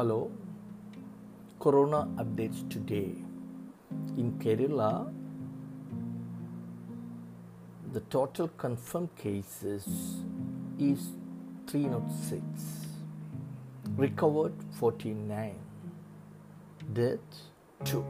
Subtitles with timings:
[0.00, 0.30] Hello.
[1.58, 3.12] Corona updates today.
[4.16, 5.12] In Kerala,
[7.92, 9.84] the total confirmed cases
[10.78, 11.10] is
[11.66, 12.40] 306.
[13.98, 15.54] Recovered 49.
[16.94, 17.20] Death
[17.84, 18.02] 2.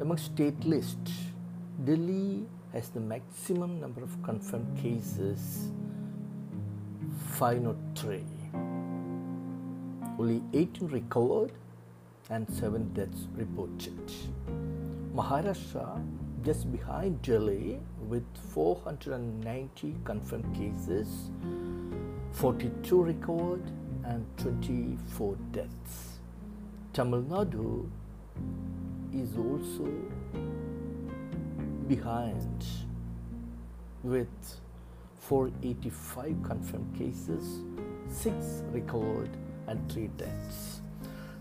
[0.00, 0.98] Among state list,
[1.84, 5.68] Delhi has the maximum number of confirmed cases
[7.38, 8.41] 503.
[10.18, 11.52] Only 18 recovered
[12.30, 14.12] and 7 deaths reported.
[15.14, 16.02] Maharashtra
[16.44, 21.30] just behind Delhi with 490 confirmed cases,
[22.32, 23.62] 42 recovered
[24.04, 26.18] and 24 deaths.
[26.92, 27.88] Tamil Nadu
[29.12, 29.88] is also
[31.86, 32.64] behind
[34.02, 34.28] with
[35.20, 37.60] 485 confirmed cases,
[38.08, 39.30] 6 recovered,
[39.66, 40.80] and 3 deaths.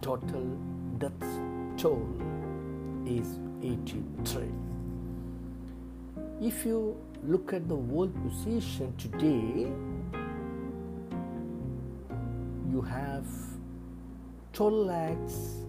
[0.00, 0.56] total
[0.98, 1.40] death
[1.76, 2.06] toll
[3.04, 4.48] is 83.
[6.42, 9.70] If you look at the world position today,
[12.70, 13.24] you have
[14.52, 15.64] 12 lakhs